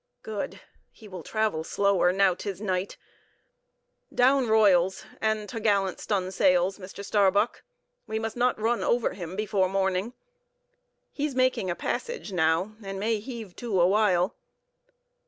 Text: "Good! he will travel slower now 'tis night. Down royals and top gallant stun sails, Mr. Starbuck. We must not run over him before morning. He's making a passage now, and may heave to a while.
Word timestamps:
"Good! 0.23 0.59
he 0.91 1.07
will 1.07 1.21
travel 1.21 1.63
slower 1.63 2.11
now 2.11 2.33
'tis 2.33 2.59
night. 2.59 2.97
Down 4.11 4.47
royals 4.47 5.05
and 5.21 5.47
top 5.47 5.61
gallant 5.61 5.99
stun 5.99 6.31
sails, 6.31 6.79
Mr. 6.79 7.05
Starbuck. 7.05 7.61
We 8.07 8.17
must 8.17 8.35
not 8.35 8.59
run 8.59 8.81
over 8.81 9.13
him 9.13 9.35
before 9.35 9.69
morning. 9.69 10.13
He's 11.11 11.35
making 11.35 11.69
a 11.69 11.75
passage 11.75 12.31
now, 12.31 12.75
and 12.81 12.99
may 12.99 13.19
heave 13.19 13.55
to 13.57 13.79
a 13.79 13.85
while. 13.85 14.33